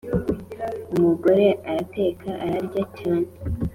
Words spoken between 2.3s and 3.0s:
ararya